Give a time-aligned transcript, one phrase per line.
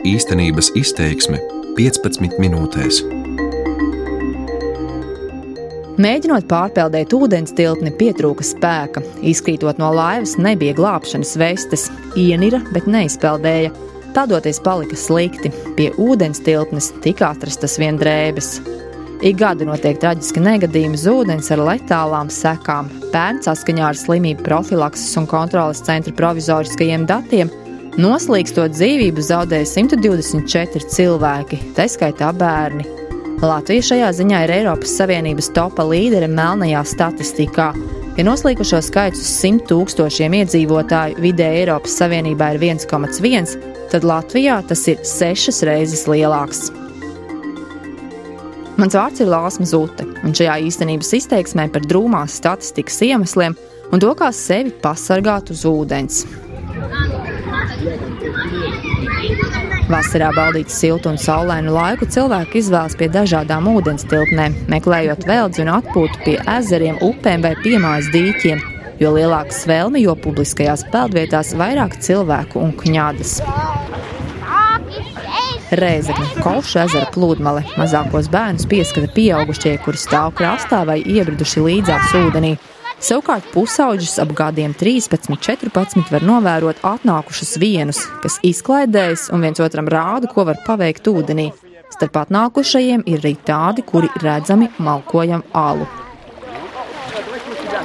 [0.00, 1.36] Īstenības izteiksme
[1.76, 3.02] 15 minūtēs.
[6.00, 9.02] Mēģinot pārpeldēt ūdens tilpni, pietrūka spēka.
[9.20, 13.74] Izkrītot no laivas, nebija glābšanas vestes, ienira, bet neizpeldēja.
[14.16, 15.52] Tādoties palika slikti.
[15.76, 18.54] Pie ūdens tilpnes tika atrastas vien drēbes.
[19.20, 22.88] Ik gadu notiek traģiski negadījumi uz ūdens ar letālām sekām.
[23.12, 27.52] Pērn saskaņā ar slimību profilakses un kontrolas centra provizoriskajiem datiem
[27.98, 32.86] noslīkstot dzīvību zaudēja 124 cilvēki, tā skaitā bērni.
[33.40, 37.70] Latvija šajā ziņā ir Eiropas Savienības topa līdere melnajā statistikā.
[38.18, 43.56] Ja noslīkušo skaits uz 100 tūkstošiem iedzīvotāju vidēji Eiropas Savienībā ir 1,1,
[43.90, 46.68] tad Latvijā tas ir sešas reizes lielāks.
[48.80, 53.56] Mans vārds ir Lāsma Zute, un šajā īstenības izteiksmē par drūmās statistikas iemesliem
[53.90, 56.22] un to, kā sevi pasargāt uz ūdens.
[59.90, 65.72] Vasarā baudīt siltu un saulainu laiku cilvēki izvēlas pie dažādām ūdens tilpnēm, meklējot veldzi un
[65.80, 68.62] atpūtu pie ezeriem, upēm vai piemājas dīķiem,
[69.02, 73.40] jo lielāka svelme, jo publiskajās peldvietās vairāk cilvēku un kņādas.
[75.82, 77.66] Rēzekne, Kolša ezera plūdmale.
[77.78, 82.54] Mazākos bērnus pieskata pieaugušie, kuri stāv krastā vai iebriduši līdzās ūdenī.
[83.00, 89.88] Savukārt pusauģis ap gadiem 13, 14 var novērot atnākušus vienus, kas izklaidējas un viens otram
[89.88, 91.48] rāda, ko var paveikt ūdenī.
[91.94, 95.88] Starp atnākušajiem ir arī tādi, kuri redzami malkojam alu.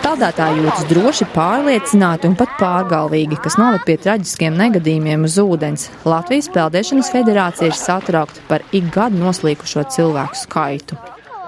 [0.03, 5.89] Peldētāji jūtas droši, pārliecināti un pat pārgalvīgi, kas noved pie traģiskiem negadījumiem uz ūdens.
[6.03, 10.99] Latvijas Peldēšanas federācija ir satraukta par ik gadu noslīkušo cilvēku skaitu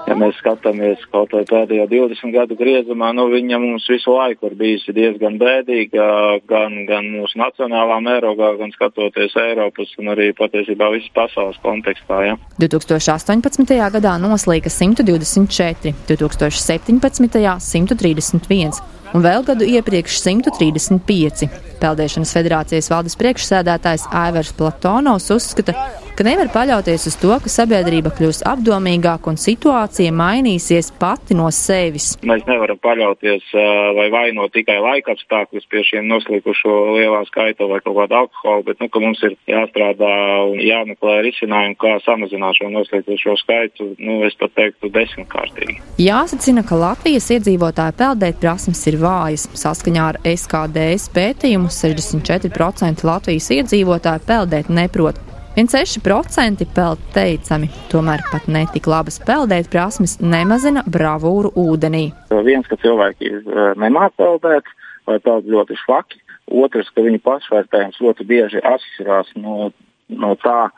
[0.08, 4.56] ja mēs skatāmies kaut vai pēdējo 20 gadu griezumā, nu, viņa mums visu laiku ir
[4.58, 6.08] bijusi diezgan bēdīga,
[6.50, 12.22] gan, gan mūsu nacionālā mērogā, gan skatoties Eiropas un arī patiesībā visas pasaules kontekstā.
[12.30, 12.36] Ja.
[12.60, 13.74] 2018.
[13.98, 17.36] gadā noslīka 124, 2017.
[17.68, 18.80] 131
[19.14, 21.48] un vēl gadu iepriekš 135.
[21.82, 25.74] Peldēšanas federācijas valdes priekšsēdētājs Aivars Platonovs uzskata,
[26.18, 32.16] ka nevar paļauties uz to, ka sabiedrība kļūs apdomīgāka un situācija mainīsies pati no sevis.
[32.26, 33.52] Mēs nevaram paļauties
[33.94, 38.82] vai vainot tikai laika apstākļus pie šiem noslīkušo lielā skaita vai kaut kāda alkohola, bet
[38.82, 40.10] nu, mums ir jāstrādā
[40.48, 43.92] un jāmeklē risinājumi, kā samazināt šo noslīkušo skaitu.
[44.02, 45.78] Nu, es pat teiktu, desmitkārtīgi.
[46.02, 49.46] Jāsacina, ka Latvijas iedzīvotāju peldēt prasmes ir vājas.
[49.62, 55.27] Saskaņā ar SKDS pētījumu 64% Latvijas iedzīvotāju peldēt neprot.
[55.58, 62.04] 1,6% peld teicami, tomēr pat netik labas peldēt prasmes nemazina bravūru ūdenī.
[62.46, 64.70] Viens, ka cilvēki eh, nemāca peldēt
[65.08, 66.20] vai peld ļoti švaki,
[66.62, 69.72] otrs, ka viņu pašvērtējums ļoti bieži atšķirās no,
[70.14, 70.68] no tā,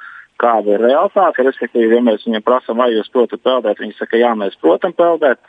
[0.40, 1.44] kāda ir realitāte.
[1.44, 5.42] Respektīvi, ja mēs viņiem prasām, vai jūs protat peldēt, viņi saka, jā, mēs protam peldēt.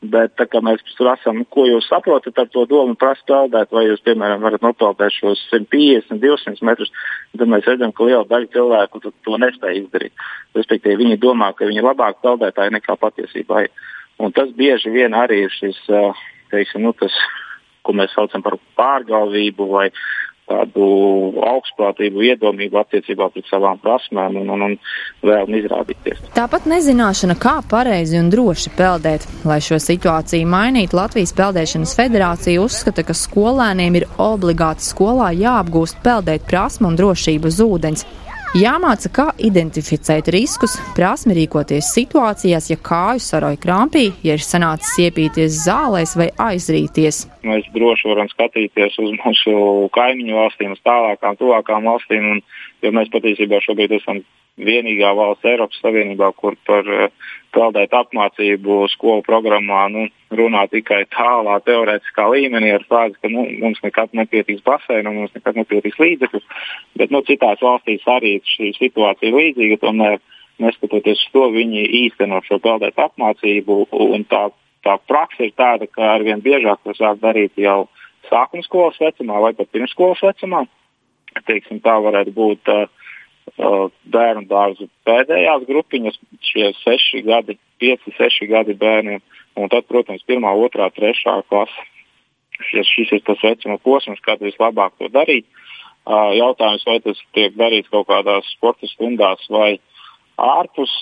[0.00, 4.00] Bet, tā kā mēs prasām, ko jūs saprotat ar to domu, prasa peldēt, vai jūs,
[4.06, 6.88] piemēram, varat nopeldēt šos 150, 200 metrus,
[7.36, 10.24] tad mēs redzam, ka liela daļa cilvēku to, nespēja izdarīt.
[10.56, 13.84] Respektīvi, viņi domā, ka viņi ir labāk peldētāji nekā patiesībā ir.
[14.24, 15.76] Un tas bieži vien arī ir šis,
[16.48, 17.12] teiksim, nu, tas,
[17.84, 19.90] ko mēs saucam par pārgalvību vai
[20.50, 20.86] tādu
[21.46, 24.76] augstprātību, iedomību attiecībā pret savām prasmēm un, un, un
[25.26, 26.22] vēlmi izrādīties.
[26.36, 29.26] Tāpat nezināšana, kā pareizi un droši peldēt.
[29.48, 36.48] Lai šo situāciju mainītu, Latvijas Peldēšanas federācija uzskata, ka skolēniem ir obligāti skolā jāapgūst peldēt
[36.50, 38.06] prasmu un drošību uz ūdens.
[38.58, 45.60] Jāmāca, kā identificēt riskus, prasmi rīkoties situācijās, ja kāju saroja krampī, ja ir sanācis iepīties
[45.68, 47.20] zālēs vai aizrīties.
[47.46, 49.54] Mēs droši varam skatīties uz mūsu
[49.94, 52.42] kaimiņu valstīm, uz tālākām, tuvākām valstīm, un,
[52.82, 54.24] jo mēs patiesībā šobrīd esam
[54.58, 61.58] vienīgā valsts Eiropas Savienībā, kur par uh, peldēt apmācību skolu programmā nu, runā tikai tālā
[61.66, 66.42] teorētiskā līmenī ar frāzi, ka nu, mums nekad nepietiks baseina, mums nekad nepietiks līdzekļu.
[67.00, 69.80] Bet nu, citās valstīs arī šī situācija ir līdzīga.
[69.82, 70.18] Tomēr,
[70.62, 73.80] neskatoties uz to, viņi īsteno šo peldēt apmācību.
[74.30, 74.44] Tā,
[74.86, 77.88] tā praksa ir tāda, ka arvien biežāk to sāk darīt jau
[78.30, 80.66] sākuma skolas vecumā vai pat pirmsskolas vecumā.
[81.46, 82.88] Teiksim, tā varētu būt uh,
[83.60, 86.18] bērnu dārzu pēdējās grupiņas,
[86.50, 89.22] šie seši gadi, pieci, seši gadi bērniem.
[89.58, 91.86] Un tad, protams, pirmā, otrā, trešā klase.
[92.70, 95.48] Šis, šis ir tas vecuma posms, kad vislabāk to darīt.
[96.06, 99.78] Jautājums, vai tas tiek darīts kaut kādās sporta stundās vai
[100.40, 100.92] ārpus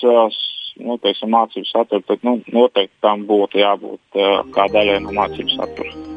[0.79, 4.21] nu, teiksim, mācību satura, tad nu, noteikti tam būtu jābūt
[4.55, 6.08] kā daļai no mācību satura.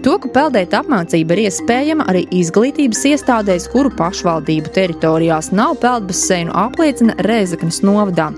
[0.00, 7.18] To, ka peldēt apmācība ir iespējama arī izglītības iestādēs, kuru pašvaldību teritorijās nav peldbaseinu, apliecina
[7.26, 8.30] Rēzaknes novadā.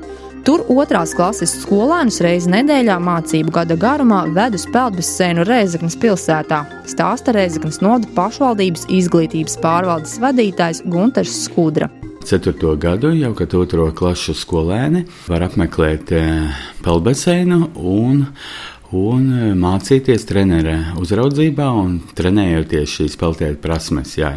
[0.42, 7.30] Tur otrās klases skolēnus reizi nedēļā mācību gada garumā ved uz peldbaseinu Rēzaknes pilsētā, stāsta
[7.36, 11.92] Rēzaknes novada pašvaldības izglītības pārvaldes vadītājs Gunters Skudra.
[12.26, 18.26] Ceturto gadu jau kad otro klašu skolēni var apmeklēt eh, peldbaseinu un
[18.92, 24.32] un e, mācīties trenera uzraudzībā un trenējoties šīs peltēt prasmes, jā,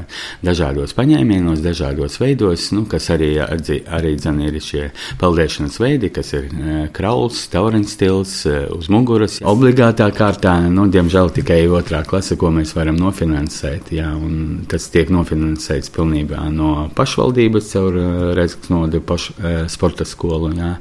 [0.46, 4.84] dažādos paņēmienos, dažādos veidos, nu, kas arī, arī, arī dzen, ir šie
[5.22, 9.42] peldēšanas veidi, kas ir e, krauls, taurens stils, e, uz muguras.
[9.46, 15.12] Obligātā kārtā, nu, diemžēl tikai otrā klase, ko mēs varam nofinansēt, jā, un tas tiek
[15.14, 18.02] nofinansēts pilnībā no pašvaldības caur
[18.36, 19.36] Reizes nodu pašu
[19.72, 20.72] sporta skolu, jā,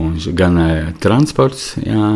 [0.00, 0.56] un gan
[1.02, 2.08] transports, jā,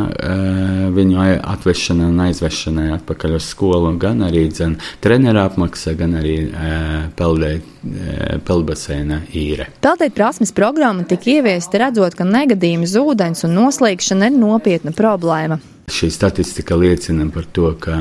[0.96, 6.73] viņu atvešanai un aizvešanai atpakaļ uz skolu, gan arī dzen, trenera apmaksa, gan arī e,
[7.19, 9.69] peldēt, e, peldbaseina īre.
[9.85, 15.61] Peldēt prasmes programma tika ieviesta redzot, ka negadījumi zūdens un noslīkšana ir nopietna problēma.
[15.90, 17.94] Šī statistika liecina par to, ka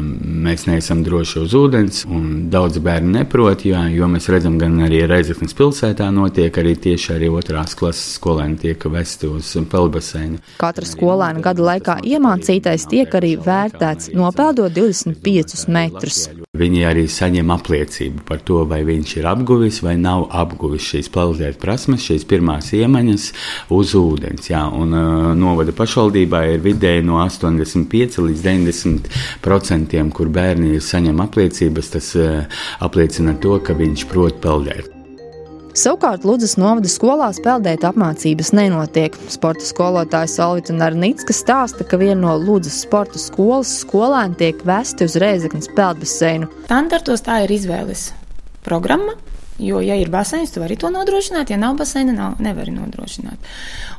[0.00, 5.04] mēs neesam droši uz ūdens, un daudz bērnu neprot, jā, jo mēs redzam, gan arī
[5.06, 10.42] Reizeknas pilsētā notiek arī tieši arī otrās klases skolēni tiek vesti uz peldbaseinu.
[10.58, 16.26] Katra skolēna gada laikā iemācītais tiek arī vērtēts, nopeldot 25 metrus.
[16.58, 21.60] Viņi arī saņem apliecību par to, vai viņš ir apguvis vai nav apguvis šīs peldēt
[21.62, 23.28] prasmes, šīs pirmās iemaņas
[23.74, 24.50] uz ūdens.
[24.50, 29.10] Jā, un uh, novada pašvaldībā ir vidēji no 85 līdz 90
[29.44, 34.97] procentiem, kur bērni saņem apliecības, tas eh, apliecina to, ka viņš prot peldēt.
[35.78, 39.14] Savukārt Ludus novada skolās peldēt apmācības nenotiek.
[39.30, 45.14] Sporta skolotājs Olvita Narnicka stāsta, ka viena no Ludus sporta skolas skolēni tiek vesti uz
[45.22, 46.50] Rēzeknas peldbaseinu.
[46.64, 48.08] Standartos tā ir izvēles
[48.66, 49.14] programma,
[49.58, 53.48] Jo, ja ir baseins, tu vari to nodrošināt, ja nav baseina, nav, nevari nodrošināt.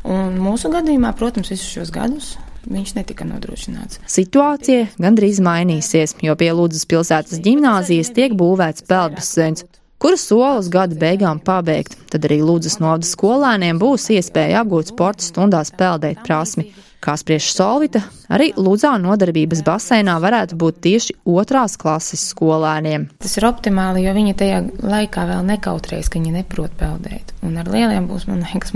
[0.07, 2.29] Un mūsu gadījumā, protams, visus šos gadus
[2.63, 3.99] viņš netika nodrošināts.
[4.07, 9.67] Situācija gandrīz mainīsies, jo pie Lūdzes pilsētas ģimnāzijas tiek būvēts peldbaseins,
[9.99, 11.97] kuru sola uz gada beigām pabeigt.
[12.09, 16.71] Tad arī Lūdzes nodas skolēniem būs iespēja apgūt sporta stundās peldēt prasmi.
[16.99, 23.07] Kā spriež Solvita, arī Lūdzā nodarbības baseinā varētu būt tieši otrās klases skolēniem.
[23.23, 27.31] Tas ir optimāli, jo viņi tajā laikā vēl nekautrēs, ka viņi neprot peldēt.
[27.47, 28.75] Un ar lieliem būs, man liekas,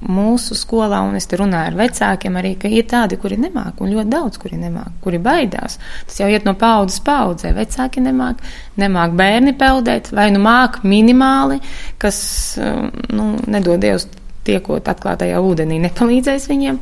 [0.00, 3.92] mūsu skolā, un es te runāju ar vecākiem arī, ka ir tādi, kuri nemāk, un
[3.92, 5.76] ļoti daudz, kuri nemāk, kuri baidās.
[6.08, 7.52] Tas jau iet no paudzes paudzē.
[7.56, 8.40] Vecāki nemāk,
[8.80, 11.60] nemāk bērni peldēt, vai nu māk minimāli,
[12.00, 12.22] kas,
[12.62, 14.08] um, nu, nedod Dievs,
[14.48, 16.80] tiekot atklātajā ūdenī, nepalīdzēs viņiem.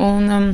[0.00, 0.50] Un, um,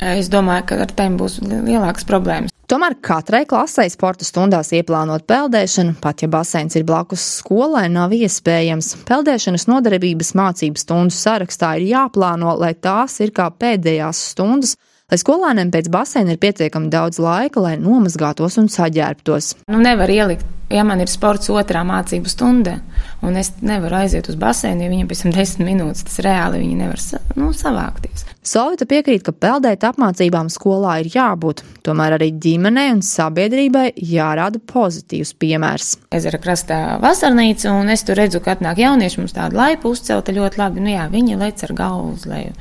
[0.00, 2.55] es domāju, ka ar tiem būs lielākas problēmas.
[2.66, 8.88] Tomēr katrai klasē sporta stundās ieplānot peldēšanu, pat ja baseins ir blakus skolai, nav iespējams.
[9.06, 14.74] Peldēšanas nodarbības mācību stundu sarakstā ir jāplāno, lai tās ir kā pēdējās stundas,
[15.06, 19.54] lai skolēniem pēc baseina ir pietiekami daudz laika, lai nomazgātos un saģērbtos.
[19.70, 22.78] Nu, nevar ielikt ja man ir sports otrā mācību stunda,
[23.24, 26.78] un es nevaru aiziet uz baseinu, ja viņam pēc tam desmit minūtes tas reāli viņi
[26.80, 27.02] nevar
[27.38, 28.26] nu, savākties.
[28.46, 35.32] Solvita piekrīt, ka peldēt apmācībām skolā ir jābūt, tomēr arī ģimenei un sabiedrībai jārāda pozitīvs
[35.40, 35.94] piemērs.
[36.14, 40.62] Ezera krastā vasarnīca, un es tur redzu, ka atnāk jaunieši mums tādu laipu uzcelta ļoti
[40.62, 42.54] labi, nu jā, viņi lec ar galvu uz leju.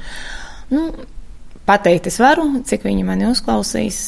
[0.74, 0.88] Nu,
[1.70, 4.00] pateikt es varu, cik viņi mani uzklausīs,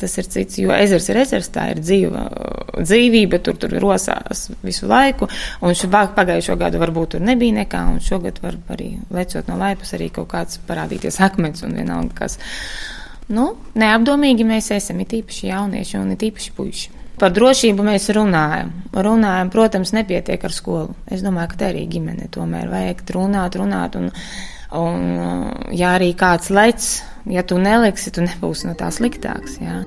[0.00, 0.58] tas ir cits.
[0.62, 2.24] Jo ezers ir ezers, tā ir dzīva,
[2.80, 5.28] dzīvība, tur, tur rosās visu laiku.
[5.64, 5.74] Un
[6.16, 10.30] pagājušo gadu varbūt tur nebija nekā, un šogad var arī lecot no laipas arī kaut
[10.32, 12.38] kāds parādīties akmens un vienalga kas.
[13.30, 16.96] Nu, neapdomīgi mēs esam, it īpaši jaunieši un it īpaši puiši.
[17.20, 18.70] Par drošību mēs runājam.
[18.96, 20.94] Runājam, protams, nepietiek ar skolu.
[21.12, 23.98] Es domāju, ka te arī ģimene tomēr vajag runāt, runāt.
[24.00, 24.08] Un,
[24.76, 25.06] un
[25.74, 26.90] ja arī kāds lec,
[27.30, 29.58] ja tu neliksi, tu nebūsi no tā sliktāks.
[29.62, 29.82] Jā.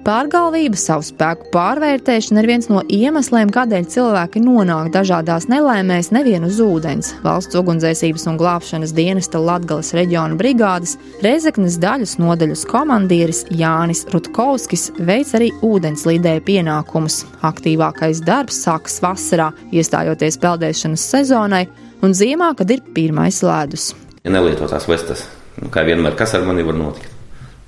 [0.00, 6.56] Pārgalvība, savu spēku pārvērtēšana ir viens no iemesliem, kādēļ cilvēki nonāk dažādās nelaimēs nevien uz
[6.64, 7.12] ūdens.
[7.20, 15.36] Valsts ugunsdzēsības un glābšanas dienesta Latgales reģiona brigādes Reizeknas daļas nodaļas komandieris Jānis Rutkovskis veic
[15.36, 17.26] arī ūdenslīdēja pienākumus.
[17.44, 21.66] Aktīvākais darbs sākas vasarā, iestājoties peldēšanas sezonai,
[22.00, 23.92] un ziemā, kad ir pirmais ledus.
[24.24, 25.24] Ja nelietotās vestas
[25.60, 27.10] Nu, kā vienmēr, kas ar mani var notikt?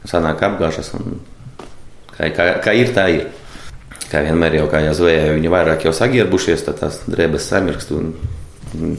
[0.09, 1.21] Sanāk apgāžas, un
[2.15, 3.27] kā, kā, kā ir, tā ir.
[4.11, 8.11] Kā vienmēr jau kā jāzvēja, viņi vairāk jau sagierbušies, tad tās drēbes samirkst un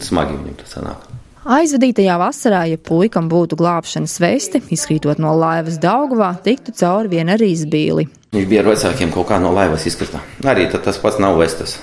[0.01, 1.09] smagi viņam tas sanāk.
[1.53, 7.51] Aizvadītajā vasarā, ja puikam būtu glābšanas vesti, izkrītot no laivas Daugavā, tiktu cauri vien arī
[7.51, 8.07] izbīli.
[8.33, 10.23] Viņš bija ar vecākiem kaut kā no laivas izkrita.
[10.49, 11.77] Arī tas pats nav vestas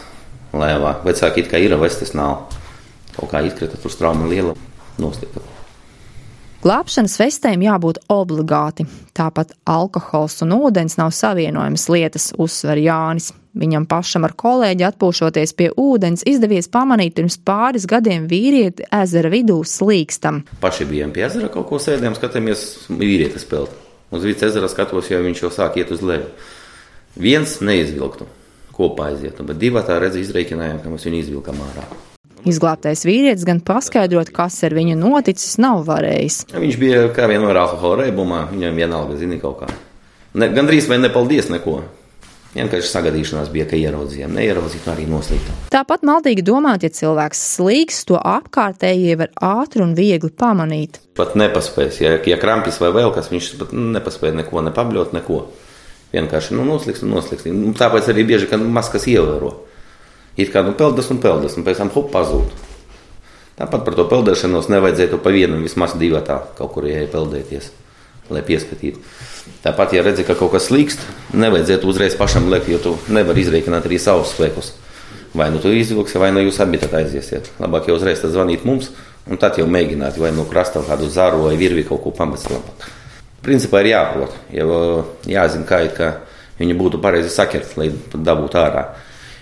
[0.56, 0.96] laivā.
[1.04, 2.48] Vecāki it kā ir vestas nav.
[3.14, 4.56] Kaut kā izkrita tur strauma liela
[4.98, 5.60] noslīta.
[6.61, 8.85] Glābšanas vestēm jābūt obligāti.
[9.17, 13.31] Tāpat alkohols un ūdens nav savienojamas lietas, uzsver Jānis.
[13.57, 19.57] Viņam pašam ar kolēģi atpūšoties pie ūdens izdevies pamanīt pirms pāris gadiem vīrieti ezera vidū
[19.64, 20.43] slīkstam.
[20.61, 23.73] Paši bijām pie ezera kaut ko sēdējām, skatāmies vīrietis peld.
[24.12, 26.29] Uz vidus ezera skatos, jo viņš jau sāk iet uz leju.
[27.17, 28.29] Viens neizvilktu,
[28.76, 31.88] kopā aizietu, bet divi tā redz izreikinājām, ka mēs viņu izvilkam ārā.
[32.49, 36.42] Izglābtais vīrietis gan paskaidrot, kas ar viņu noticis, nav varējis.
[36.54, 39.73] Viņš bija kā vienmēr alkohola reibumā, viņam vienalga zina kaut kā.
[40.38, 41.80] Ne, Gan drīz vai nepaldies neko.
[42.50, 45.59] Vienkārši sagadīšanās bija, ka ieraudzījām, neieraudzīt, arī noslīdām.
[45.70, 50.99] Tāpat maldīgi domāt, ja cilvēks slīgs, to apkārtējie var ātri un viegli pamanīt.
[51.18, 55.44] Pat nepaspējas, ja, ja krampis vai vēl kas, viņš pat nepaspēja neko, nepabļot, neko.
[56.11, 57.47] Vienkārši nu, noslīgs un noslīgs.
[57.54, 59.52] Nu, tāpēc arī bieži, kad maskas ievēro.
[60.40, 62.56] Ir kā nu peldas un peldas, un pēc tam hop pazūd.
[63.61, 67.66] Tāpat par to peldēšanos nevajadzētu pa vienam, vismaz divatā kaut kur ieeja peldēties,
[68.32, 69.02] lai pieskatītu.
[69.61, 71.02] Tāpat, ja redzi, ka kaut kas slīkst,
[71.37, 74.73] nevajadzētu uzreiz pašam lekt, jo tu nevari izrēķināt arī savus spēkus.
[75.37, 77.52] Vai nu tu izvilksi, vai nu jūs abi tad aiziesiet.
[77.61, 78.88] Labāk jau uzreiz zvanīt mums,
[79.28, 82.88] un tad jau mēģināt, vai no krasta kādu zāru vai virvi kaut ko pamest labāk.
[83.44, 84.80] Principā ir jāprot, jau
[85.28, 86.11] jāzina, kā ir, ka
[86.59, 88.88] viņi būtu pareizi sakert, lai dabūtu ārā.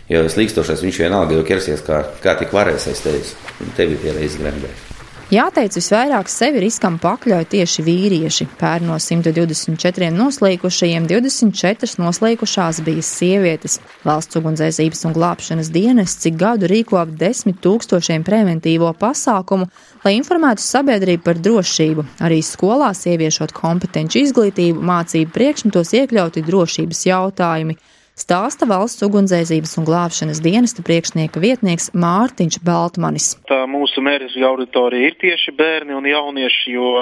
[0.09, 3.35] Jo slīkstošais viņš vienalga jau ķersies, kā, kā tik varēs aiz tevis.
[3.77, 4.85] Tevi pierādījis grembēji.
[5.29, 8.47] Jāteic, visvairāk sevi riskam pakļauj tieši vīrieši.
[8.57, 13.77] Pērn no 124 noslīkušajiem 24 noslīkušās bija sievietes.
[14.09, 19.69] Valsts ugunsdzēsības un glābšanas dienas cik gadu rīko ap 10 tūkstošiem preventīvo pasākumu,
[20.07, 22.07] lai informētu sabiedrību par drošību.
[22.25, 27.77] Arī skolās ieviešot kompetenci izglītību, mācību priekšmetos iekļauti drošības jautājumi
[28.19, 33.33] stāsta valsts ugunsdzēsības un glābšanas dienesta priekšnieka vietnieks Mārtiņš Baltmanis.
[33.49, 36.93] Tā mūsu mērķis auditorija ir tieši bērni un jaunieši, jo,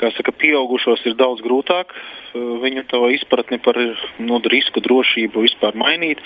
[0.00, 1.94] kā saka, pieaugušos ir daudz grūtāk
[2.34, 3.76] viņu to izpratni par
[4.18, 6.22] nu, risku drošību vispār mainīt,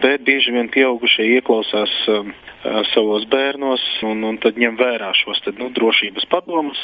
[0.00, 2.24] bet bieži vien pieaugušie ieklausās uh,
[2.94, 6.80] savos bērnos un, un tad ņem vērā šos tad, nu, drošības padomus.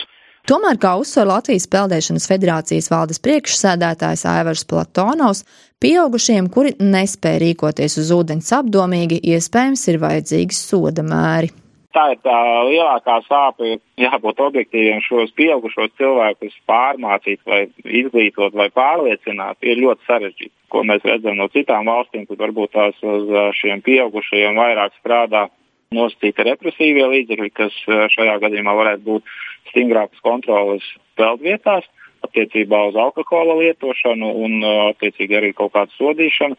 [0.51, 5.45] Tomēr, kā uzsver Latvijas Peldēšanas federācijas valdes priekšsēdētājs Aivars Platonovs,
[5.79, 11.53] pieaugušiem, kuri nespēja rīkoties uz ūdens apdomīgi, iespējams ir vajadzīgi soda mēri.
[11.95, 12.35] Tā ir tā
[12.67, 20.55] lielākā sāpe, jābūt objektīviem šos pieaugušos cilvēkus pārmācīt, vai izglītot, vai pārliecināt, ir ļoti sarežģīti.
[20.75, 23.31] Ko mēs redzam no citām valstīm, kur varbūt tās uz
[23.63, 25.47] šiem pieaugušajiem vairāk strādā
[25.95, 27.77] nosacīti represīvie līdzekļi, kas
[28.15, 29.33] šajā gadījumā varētu būt
[29.73, 30.85] stingrākas kontrolas
[31.19, 31.89] peldvietās
[32.27, 34.61] attiecībā uz alkohola lietošanu un
[34.93, 36.59] attiecīgi arī kaut kādu sodīšanu.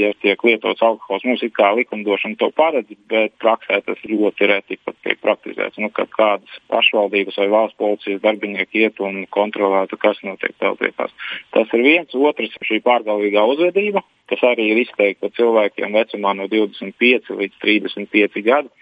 [0.00, 4.78] Ja tiek lietots alkohols, mums ir kā likumdošana to paredz, bet praksē tas ļoti reti
[4.80, 5.78] pat tiek praktizēts.
[5.78, 11.12] Nu, kad kādas pašvaldības vai valsts policijas darbinieki iet un kontrolētu, kas notiek peldvietās.
[11.52, 17.36] Tas ir viens, otrs šī pārgalvīgā uzvedība, kas arī ir izteikta cilvēkiem vecumā no 25
[17.36, 18.72] līdz 35 gadiem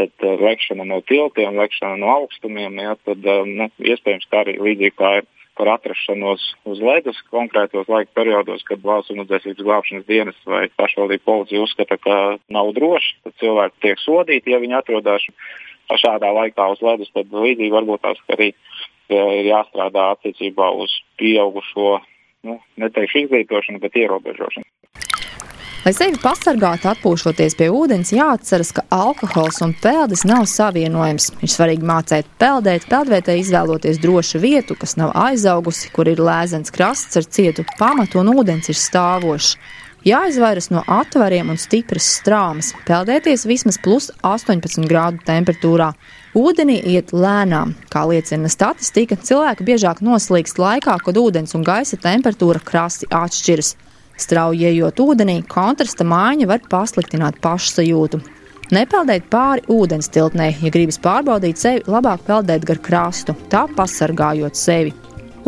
[0.00, 4.56] tad uh, lekšana no tiltiem, lekšana no augstumiem, jā, tad uh, nu, iespējams tā arī
[4.60, 5.28] līdzīgi kā ir
[5.58, 11.64] par atrašanos uz ledus konkrētos laika periodos, kad valsts ugunsdzēsības glābšanas dienas vai pašvaldība policija
[11.66, 12.16] uzskata, ka
[12.48, 15.26] nav droši, tad cilvēki tiek sodīti, ja viņi atrodas
[16.00, 17.12] šādā laikā uz ledus.
[17.12, 18.52] Tad līdzīgi varbūt tās arī
[19.10, 21.98] ir jāstrādā attiecībā uz pieaugušo,
[22.46, 24.64] nu, neteikšu izglītošanu, bet ierobežošanu.
[25.80, 31.30] Lai sevi pasargātu, atpūšoties pie ūdens, jāatceras, ka alkohols un peldes nav savienojams.
[31.40, 37.16] Ir svarīgi mācīt peldēt, peldvietē izvēloties drošu vietu, kas nav aizaugusi, kur ir lēzens krasts
[37.16, 39.54] ar cietu pamatu un ūdens ir stāvošs.
[40.04, 45.94] Jāizvairas no atvariem un stipras strāmas, peldēties vismaz plus 18 grādu temperatūrā.
[46.36, 52.60] Ūdenī iet lēnām, kā liecina statistika, cilvēki biežāk noslīkst laikā, kad ūdens un gaisa temperatūra
[52.68, 53.78] krasti atšķiras.
[54.20, 58.20] Strauji ejot ūdenī, kontrasta mājiņa var pasliktināt pašsajūtu.
[58.70, 64.92] Nepeldēt pāri ūdens tiltnē, ja gribas pārbaudīt sevi, labāk peldēt gar krastu, tā pasargājot sevi.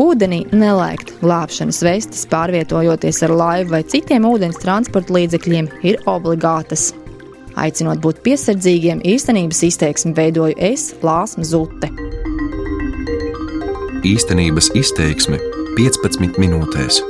[0.01, 6.89] Ūdenī nelēkt glābšanas vestes, pārvietojoties ar laivu vai citiem ūdens transporta līdzekļiem, ir obligātas.
[7.53, 11.93] Aicinot būt piesardzīgiem, īstenības izteiksmi veidoju es, Lāsma Zute.
[14.03, 15.37] Īstenības izteiksme
[15.77, 17.03] 15 minūtēs.